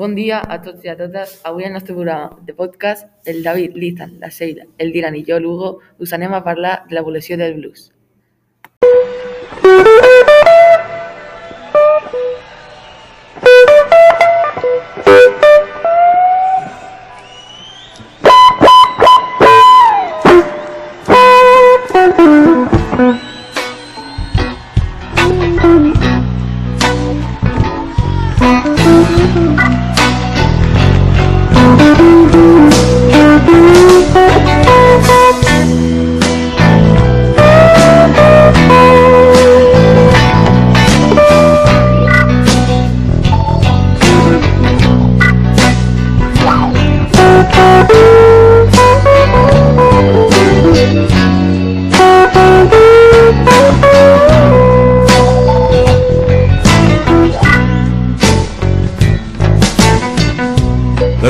Bon 0.00 0.14
dia 0.16 0.36
a 0.40 0.56
tots 0.64 0.86
i 0.86 0.88
a 0.88 0.94
totes. 0.96 1.32
Avui 1.48 1.66
al 1.66 1.74
nostre 1.74 1.92
programa 1.92 2.30
de 2.46 2.54
podcast, 2.56 3.04
el 3.28 3.42
David, 3.44 3.76
l'Ethan, 3.76 4.14
la 4.22 4.30
Sheila, 4.32 4.64
el 4.80 4.94
Dylan 4.94 5.18
i 5.18 5.26
jo, 5.28 5.36
l'Hugo, 5.44 5.74
us 6.00 6.14
anem 6.16 6.32
a 6.32 6.40
parlar 6.46 6.76
de 6.88 6.96
l'evolució 6.96 7.36
del 7.36 7.58
blues. 7.58 7.90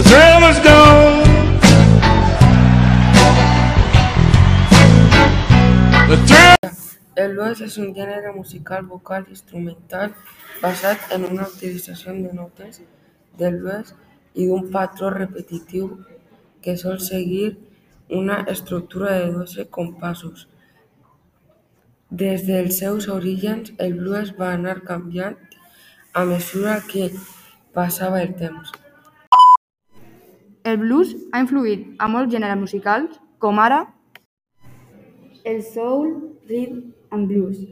The 0.01 0.09
thrill 0.09 0.45
is 0.49 0.59
gone. 0.65 1.21
El 7.17 7.35
blues 7.35 7.61
és 7.67 7.77
un 7.83 7.91
gènere 7.93 8.33
musical 8.33 8.87
vocal 8.89 9.27
instrumental 9.29 10.15
basat 10.63 11.13
en 11.17 11.29
una 11.29 11.51
utilització 11.53 12.17
de 12.17 12.33
notes 12.33 12.81
del 13.43 13.61
blues 13.61 13.93
i 14.33 14.49
d'un 14.49 14.73
patró 14.73 15.13
repetitiu 15.19 15.93
que 16.65 16.79
sol 16.81 16.97
seguir 17.11 17.59
una 18.23 18.41
estructura 18.57 19.13
de 19.21 19.31
12 19.37 19.69
compassos. 19.69 20.49
Des 22.09 22.49
dels 22.49 22.81
seus 22.81 23.13
orígens, 23.21 23.75
el 23.77 24.01
blues 24.01 24.33
va 24.41 24.55
anar 24.57 24.81
canviant 24.81 25.37
a 26.15 26.25
mesura 26.25 26.81
que 26.89 27.11
passava 27.77 28.25
el 28.25 28.39
temps. 28.41 28.80
El 30.71 30.77
blues 30.79 31.13
ha 31.33 31.41
influït 31.43 31.87
a 31.99 32.07
molts 32.13 32.33
gèneres 32.35 32.59
musicals, 32.61 33.17
com 33.43 33.59
ara 33.59 33.81
el 35.51 35.63
soul, 35.65 36.11
rhythm 36.51 36.93
and 37.11 37.27
blues, 37.31 37.63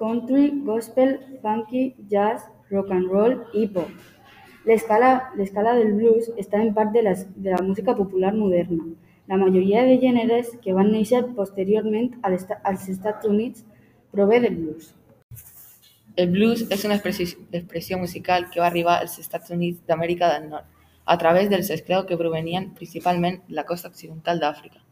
country, 0.00 0.46
gospel, 0.64 1.12
funky, 1.42 1.82
jazz, 2.10 2.46
rock 2.72 2.90
and 2.96 3.10
roll 3.12 3.34
i 3.54 3.66
pop. 3.74 3.90
L'escala 4.68 5.74
del 5.76 5.92
blues 5.98 6.30
està 6.40 6.62
en 6.64 6.72
part 6.74 6.90
de 6.96 7.02
la, 7.04 7.12
de 7.36 7.52
la 7.52 7.60
música 7.62 7.94
popular 7.96 8.32
moderna. 8.34 8.88
La 9.28 9.36
majoria 9.36 9.84
de 9.84 9.98
gèneres 10.00 10.54
que 10.64 10.72
van 10.72 10.90
néixer 10.92 11.20
posteriorment 11.36 12.14
als 12.24 12.88
Estats 12.88 13.28
Units 13.28 13.66
prové 14.10 14.40
del 14.40 14.56
blues. 14.56 14.94
El 16.16 16.32
blues 16.32 16.64
és 16.72 16.84
una 16.88 16.96
expressi- 16.96 17.36
expressió 17.52 18.00
musical 18.00 18.48
que 18.50 18.60
va 18.64 18.66
arribar 18.72 18.98
als 19.02 19.18
Estats 19.20 19.52
Units 19.54 19.84
d'Amèrica 19.86 20.32
del 20.32 20.48
Nord 20.48 20.66
a 21.08 21.16
través 21.16 21.48
dels 21.48 21.70
esclaus 21.72 22.04
que 22.06 22.18
provenien 22.20 22.74
principalment 22.76 23.40
de 23.48 23.56
la 23.56 23.64
costa 23.64 23.88
occidental 23.88 24.42
d'Àfrica. 24.42 24.82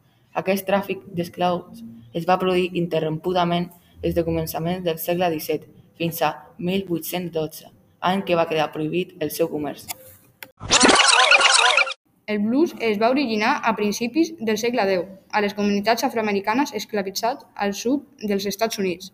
Aquest 0.41 0.65
tràfic 0.65 1.03
d'esclaus 1.13 1.83
es 2.17 2.25
va 2.25 2.39
produir 2.41 2.71
interrompudament 2.81 3.69
des 4.01 4.15
de 4.17 4.23
començaments 4.25 4.83
del 4.85 4.97
segle 4.97 5.29
XVII 5.35 5.69
fins 6.01 6.21
a 6.25 6.31
1812, 6.57 7.69
any 8.01 8.25
que 8.25 8.37
va 8.39 8.47
quedar 8.49 8.71
prohibit 8.73 9.13
el 9.21 9.29
seu 9.37 9.49
comerç. 9.53 9.85
El 12.25 12.41
blues 12.43 12.73
es 12.81 12.97
va 12.99 13.13
originar 13.13 13.53
a 13.63 13.75
principis 13.77 14.33
del 14.39 14.57
segle 14.57 14.89
X 14.97 15.05
a 15.29 15.45
les 15.45 15.53
comunitats 15.53 16.03
afroamericanes 16.03 16.73
esclavitzats 16.81 17.45
al 17.55 17.77
sud 17.77 18.09
dels 18.25 18.49
Estats 18.49 18.81
Units. 18.81 19.13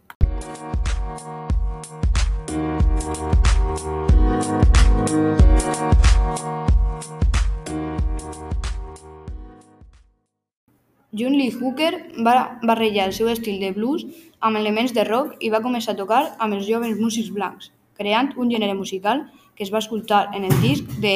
John 11.15 11.33
Lee 11.37 11.53
Hooker 11.53 11.93
va 12.25 12.57
barrejar 12.63 13.03
el 13.05 13.11
seu 13.13 13.27
estil 13.29 13.59
de 13.61 13.69
blues 13.75 14.01
amb 14.47 14.57
elements 14.57 14.95
de 14.97 15.03
rock 15.05 15.43
i 15.45 15.51
va 15.53 15.61
començar 15.61 15.93
a 15.93 15.99
tocar 15.99 16.21
amb 16.41 16.55
els 16.57 16.65
joves 16.65 16.95
músics 16.97 17.29
blancs, 17.35 17.67
creant 17.99 18.31
un 18.35 18.49
gènere 18.49 18.73
musical 18.73 19.21
que 19.53 19.61
es 19.61 19.69
va 19.73 19.81
escoltar 19.83 20.23
en 20.33 20.47
el 20.47 20.55
disc 20.63 20.95
de 21.03 21.13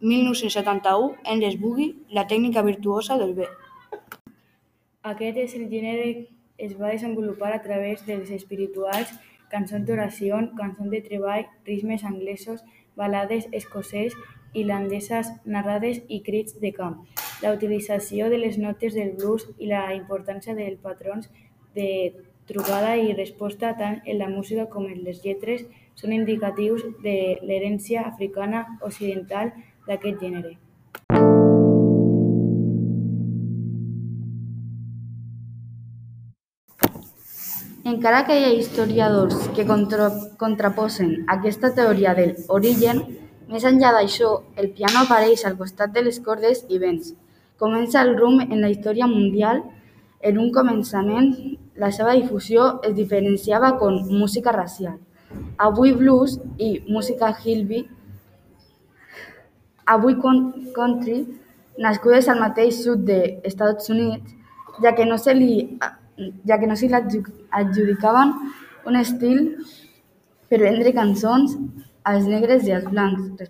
1971 0.00 1.10
en 1.28 1.42
les 1.44 1.58
Boogie, 1.60 1.92
la 2.08 2.24
tècnica 2.30 2.62
virtuosa 2.64 3.18
del 3.20 3.34
bé. 3.36 3.50
Aquest 5.12 5.42
és 5.42 5.58
el 5.60 5.68
gènere 5.68 6.08
es 6.56 6.72
va 6.80 6.94
desenvolupar 6.94 7.52
a 7.52 7.60
través 7.60 8.06
dels 8.08 8.32
espirituals, 8.32 9.12
cançons 9.52 9.84
d'oració, 9.84 10.40
cançons 10.56 10.88
de 10.88 11.02
treball, 11.04 11.44
ritmes 11.68 12.08
anglesos, 12.08 12.64
balades 12.96 13.52
escocès, 13.52 14.16
irlandeses 14.54 15.28
narrades 15.44 16.00
i 16.08 16.22
crits 16.24 16.56
de 16.64 16.72
camp. 16.72 17.02
La 17.42 17.52
utilització 17.52 18.30
de 18.30 18.38
les 18.38 18.58
notes 18.58 18.94
del 18.94 19.12
blues 19.18 19.46
i 19.58 19.68
la 19.70 19.86
importància 19.94 20.54
dels 20.54 20.80
patrons 20.80 21.28
de 21.74 21.88
trobada 22.46 22.96
i 23.00 23.14
resposta 23.16 23.72
tant 23.78 24.00
en 24.04 24.18
la 24.20 24.28
música 24.28 24.66
com 24.72 24.86
en 24.86 25.00
les 25.06 25.22
lletres 25.24 25.64
són 25.96 26.12
indicatius 26.12 26.84
de 27.04 27.16
l'herència 27.42 28.04
africana 28.10 28.66
occidental 28.82 29.52
d'aquest 29.88 30.20
gènere. 30.20 30.58
Encara 37.84 38.22
que 38.24 38.36
hi 38.40 38.44
ha 38.46 38.52
historiadors 38.56 39.48
que 39.56 39.66
contra, 39.68 40.08
contraposen 40.40 41.26
aquesta 41.28 41.74
teoria 41.76 42.14
del 42.16 42.32
origen, 42.48 43.02
més 43.54 43.64
enllà 43.70 43.92
d'això, 43.96 44.30
el 44.60 44.68
piano 44.76 45.04
apareix 45.04 45.44
al 45.48 45.56
costat 45.60 45.92
de 45.94 46.02
les 46.06 46.18
cordes 46.26 46.64
i 46.68 46.78
vents. 46.82 47.12
Comença 47.62 48.02
el 48.02 48.14
rumb 48.18 48.42
en 48.48 48.60
la 48.60 48.70
història 48.74 49.06
mundial. 49.06 49.62
En 50.24 50.38
un 50.42 50.50
començament, 50.56 51.28
la 51.82 51.90
seva 51.92 52.14
difusió 52.18 52.68
es 52.88 52.94
diferenciava 52.96 53.74
com 53.80 53.98
música 54.10 54.52
racial. 54.56 54.96
Avui 55.68 55.92
blues 55.92 56.38
i 56.58 56.70
música 56.88 57.30
hillbilly, 57.44 57.86
avui 59.94 60.14
country, 60.74 61.18
nascudes 61.78 62.28
al 62.28 62.40
mateix 62.40 62.78
sud 62.84 63.04
dels 63.08 63.44
Estats 63.50 63.90
Units, 63.92 64.32
ja 64.82 64.94
que 64.96 65.04
no 65.06 65.18
se 65.18 65.34
li 65.34 65.50
ja 66.48 66.58
que 66.60 66.66
no 66.70 66.76
se 66.76 66.86
li 66.88 66.94
adju- 66.94 67.32
adjudicaven 67.50 68.32
un 68.86 68.96
estil 68.96 69.40
per 70.48 70.60
vendre 70.62 70.92
cançons 70.94 71.56
als 72.04 72.26
negres 72.28 72.66
i 72.68 72.74
als 72.76 72.88
blancs, 72.90 73.48